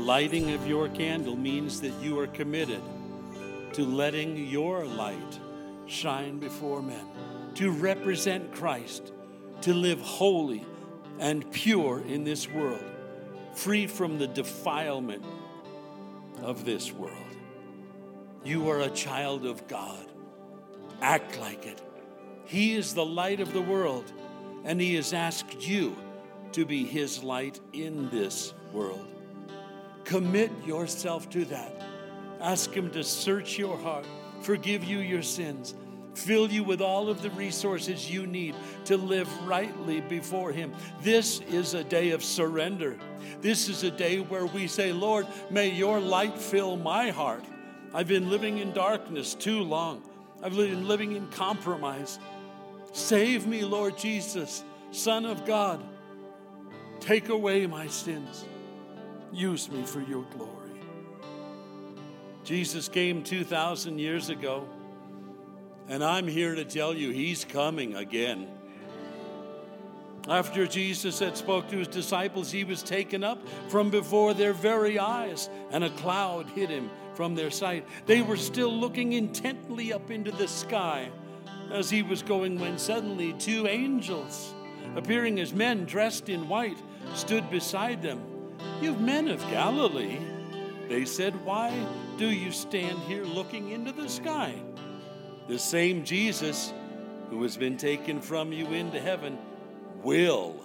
Lighting 0.09 0.55
of 0.55 0.67
your 0.67 0.89
candle 0.89 1.37
means 1.37 1.83
that 1.83 1.93
you 2.01 2.19
are 2.19 2.29
committed 2.29 2.81
to 3.75 3.85
letting 3.85 4.47
your 4.47 4.87
light 4.87 5.39
shine 5.85 6.39
before 6.39 6.81
men, 6.81 7.05
to 7.55 7.71
represent 7.71 8.51
Christ, 8.51 9.13
to 9.61 9.75
live 9.75 10.01
holy 10.01 10.65
and 11.19 11.53
pure 11.53 12.03
in 12.09 12.25
this 12.25 12.49
world, 12.49 12.83
free 13.53 13.87
from 13.87 14.19
the 14.19 14.27
defilement 14.27 15.23
of 16.41 16.65
this 16.65 16.91
world. 16.91 17.37
You 18.43 18.71
are 18.71 18.81
a 18.81 18.91
child 18.91 19.45
of 19.45 19.69
God. 19.69 20.07
Act 21.03 21.39
like 21.39 21.67
it. 21.67 21.83
He 22.47 22.73
is 22.73 22.95
the 22.95 23.05
light 23.05 23.41
of 23.41 23.53
the 23.53 23.61
world, 23.61 24.11
and 24.65 24.81
He 24.81 24.95
has 24.95 25.13
asked 25.13 25.69
you 25.69 25.95
to 26.53 26.65
be 26.65 26.87
His 26.87 27.23
light 27.23 27.61
in 27.75 28.09
this 28.09 28.55
world. 28.73 29.18
Commit 30.09 30.51
yourself 30.65 31.29
to 31.29 31.45
that. 31.45 31.83
Ask 32.41 32.73
Him 32.73 32.91
to 32.93 33.05
search 33.05 33.59
your 33.59 33.77
heart, 33.77 34.07
forgive 34.41 34.83
you 34.83 35.01
your 35.01 35.21
sins, 35.21 35.75
fill 36.15 36.51
you 36.51 36.65
with 36.65 36.81
all 36.81 37.11
of 37.11 37.21
the 37.21 37.29
resources 37.33 38.11
you 38.11 38.27
need 38.27 38.55
to 38.87 38.97
live 38.97 39.29
rightly 39.47 40.01
before 40.01 40.51
Him. 40.51 40.73
This 41.03 41.41
is 41.41 41.75
a 41.75 41.85
day 41.85 42.13
of 42.13 42.25
surrender. 42.25 42.97
This 43.43 43.69
is 43.69 43.83
a 43.83 43.91
day 43.91 44.21
where 44.21 44.47
we 44.47 44.67
say, 44.67 44.95
Lord, 44.95 45.27
may 45.51 45.69
your 45.69 46.01
light 46.01 46.39
fill 46.39 46.79
my 46.79 47.11
heart. 47.11 47.45
I've 47.93 48.09
been 48.09 48.31
living 48.31 48.57
in 48.57 48.73
darkness 48.73 49.35
too 49.35 49.61
long. 49.61 50.01
I've 50.43 50.57
been 50.57 50.89
living 50.89 51.17
in 51.17 51.29
compromise. 51.29 52.19
Save 52.95 53.47
me, 53.47 53.63
Lord 53.63 53.99
Jesus, 53.99 54.65
Son 54.91 55.27
of 55.27 55.45
God. 55.45 55.85
Take 56.99 57.29
away 57.29 57.67
my 57.67 57.89
sins. 57.89 58.47
Use 59.33 59.71
me 59.71 59.83
for 59.83 60.01
your 60.01 60.25
glory. 60.37 60.81
Jesus 62.45 62.89
came 62.89 63.23
2,000 63.23 63.99
years 63.99 64.31
ago, 64.31 64.67
and 65.89 66.03
I'm 66.03 66.27
here 66.27 66.55
to 66.55 66.65
tell 66.65 66.95
you 66.95 67.11
he's 67.11 67.45
coming 67.45 67.95
again. 67.95 68.49
After 70.29 70.67
Jesus 70.67 71.19
had 71.19 71.37
spoke 71.37 71.69
to 71.69 71.79
his 71.79 71.89
disciples, 71.89 72.51
he 72.51 72.65
was 72.65 72.83
taken 72.83 73.25
up 73.25 73.39
from 73.69 73.91
before 73.91 74.35
their 74.35 74.53
very 74.53 74.99
eyes, 74.99 75.49
and 75.71 75.85
a 75.85 75.91
cloud 75.91 76.47
hid 76.51 76.71
him 76.71 76.91
from 77.15 77.35
their 77.35 77.51
sight. 77.51 77.87
They 78.07 78.23
were 78.23 78.37
still 78.37 78.73
looking 78.73 79.13
intently 79.15 79.93
up 79.93 80.11
into 80.11 80.31
the 80.31 80.49
sky 80.49 81.11
as 81.71 81.91
he 81.91 82.03
was 82.03 82.23
going 82.23 82.59
when 82.59 82.79
suddenly 82.79 83.35
two 83.35 83.67
angels, 83.67 84.55
appearing 84.97 85.41
as 85.41 85.53
men 85.53 85.85
dressed 85.85 86.29
in 86.29 86.49
white, 86.49 86.79
stood 87.15 87.51
beside 87.51 88.03
them. 88.03 88.38
You 88.81 88.95
men 88.95 89.29
of 89.29 89.41
Galilee, 89.51 90.19
they 90.89 91.05
said, 91.05 91.45
why 91.45 91.73
do 92.17 92.31
you 92.31 92.51
stand 92.51 92.99
here 93.01 93.25
looking 93.25 93.71
into 93.71 93.93
the 93.93 94.09
sky? 94.09 94.55
The 95.49 95.59
same 95.59 96.05
Jesus 96.05 96.73
who 97.31 97.43
has 97.43 97.57
been 97.57 97.77
taken 97.77 98.21
from 98.21 98.53
you 98.53 98.67
into 98.67 99.01
heaven 99.01 99.39
will 100.03 100.57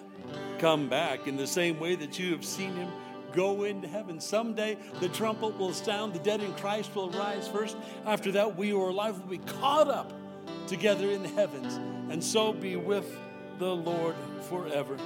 come 0.60 0.88
back 0.88 1.28
in 1.28 1.36
the 1.36 1.48
same 1.48 1.80
way 1.80 1.96
that 1.96 2.18
you 2.18 2.32
have 2.32 2.46
seen 2.46 2.74
him 2.76 2.90
go 3.34 3.64
into 3.64 3.88
heaven. 3.88 4.20
Someday 4.20 4.78
the 5.00 5.10
trumpet 5.10 5.58
will 5.58 5.74
sound, 5.74 6.14
the 6.14 6.20
dead 6.20 6.42
in 6.42 6.54
Christ 6.54 6.96
will 6.96 7.10
rise 7.10 7.48
first. 7.48 7.76
After 8.06 8.32
that, 8.34 8.56
we 8.56 8.70
who 8.70 8.82
are 8.82 8.90
alive 8.90 9.20
will 9.20 9.30
be 9.30 9.40
caught 9.40 9.90
up 9.90 10.14
together 10.68 11.10
in 11.10 11.24
the 11.24 11.30
heavens, 11.30 11.76
and 12.10 12.24
so 12.24 12.54
be 12.54 12.76
with 12.76 13.06
the 13.60 13.76
Lord 13.76 14.16
forever. 14.50 14.98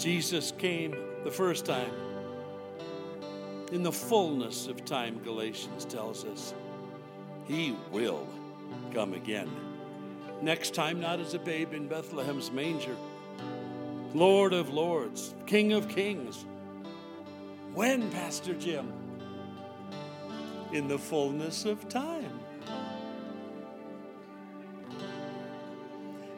Jesus 0.00 0.50
came 0.56 0.96
the 1.24 1.30
first 1.30 1.66
time 1.66 1.92
in 3.70 3.82
the 3.82 3.92
fullness 3.92 4.66
of 4.66 4.84
time, 4.86 5.20
Galatians 5.22 5.84
tells 5.84 6.24
us. 6.24 6.54
He 7.46 7.76
will 7.92 8.26
come 8.94 9.12
again. 9.12 9.50
Next 10.40 10.74
time, 10.74 11.00
not 11.00 11.20
as 11.20 11.34
a 11.34 11.38
babe 11.38 11.74
in 11.74 11.86
Bethlehem's 11.86 12.50
manger, 12.50 12.96
Lord 14.14 14.54
of 14.54 14.70
Lords, 14.70 15.34
King 15.46 15.74
of 15.74 15.86
Kings. 15.88 16.46
When, 17.74 18.10
Pastor 18.10 18.54
Jim? 18.54 18.90
In 20.72 20.88
the 20.88 20.98
fullness 20.98 21.66
of 21.66 21.90
time. 21.90 22.40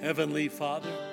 Heavenly 0.01 0.49
Father, 0.49 1.12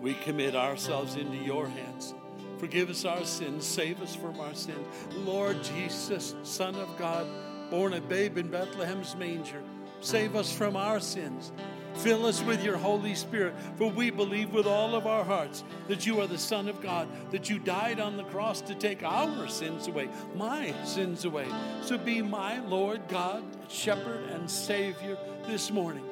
we 0.00 0.14
commit 0.14 0.54
ourselves 0.54 1.16
into 1.16 1.36
your 1.36 1.68
hands. 1.68 2.14
Forgive 2.58 2.90
us 2.90 3.04
our 3.04 3.24
sins, 3.24 3.66
save 3.66 4.00
us 4.02 4.14
from 4.14 4.40
our 4.40 4.54
sins. 4.54 4.86
Lord 5.14 5.62
Jesus, 5.62 6.34
Son 6.42 6.74
of 6.76 6.96
God, 6.98 7.26
born 7.70 7.92
a 7.94 8.00
babe 8.00 8.38
in 8.38 8.48
Bethlehem's 8.48 9.14
manger, 9.16 9.62
save 10.00 10.36
us 10.36 10.52
from 10.52 10.76
our 10.76 11.00
sins. 11.00 11.52
Fill 11.94 12.26
us 12.26 12.42
with 12.42 12.62
your 12.62 12.76
Holy 12.76 13.14
Spirit, 13.14 13.54
for 13.76 13.90
we 13.90 14.10
believe 14.10 14.52
with 14.52 14.66
all 14.66 14.94
of 14.94 15.06
our 15.06 15.24
hearts 15.24 15.64
that 15.88 16.06
you 16.06 16.20
are 16.20 16.26
the 16.26 16.36
Son 16.36 16.68
of 16.68 16.82
God, 16.82 17.08
that 17.30 17.48
you 17.48 17.58
died 17.58 18.00
on 18.00 18.18
the 18.18 18.24
cross 18.24 18.60
to 18.62 18.74
take 18.74 19.02
our 19.02 19.48
sins 19.48 19.88
away, 19.88 20.10
my 20.34 20.74
sins 20.84 21.24
away. 21.24 21.46
So 21.82 21.96
be 21.96 22.20
my 22.20 22.58
Lord 22.66 23.00
God, 23.08 23.42
Shepherd, 23.68 24.24
and 24.30 24.50
Savior 24.50 25.16
this 25.46 25.70
morning, 25.70 26.04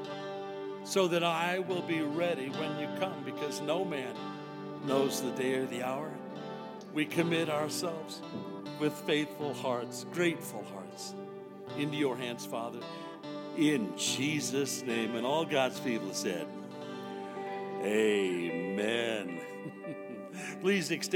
so 0.85 1.09
that 1.09 1.25
I 1.25 1.59
will 1.59 1.83
be 1.83 2.03
ready 2.03 2.51
when 2.51 2.79
you 2.79 2.89
come, 3.01 3.23
because 3.25 3.61
no 3.61 3.85
man 3.85 4.15
knows 4.87 5.23
the 5.23 5.31
day 5.33 5.55
or 5.55 5.67
the 5.67 5.83
hour. 5.83 6.11
We 6.93 7.05
commit 7.05 7.49
ourselves 7.49 8.23
with 8.79 8.93
faithful 8.93 9.55
hearts, 9.55 10.07
grateful 10.13 10.65
hearts, 10.73 11.15
into 11.77 11.97
your 11.97 12.17
hands, 12.17 12.47
Father 12.47 12.81
in 13.57 13.97
Jesus' 13.97 14.83
name. 14.83 15.15
And 15.17 15.27
all 15.27 15.45
God's 15.45 15.81
people 15.81 16.13
said, 16.13 16.47
Amen. 17.83 19.41
Please 20.61 20.91
extinguish. 20.91 21.15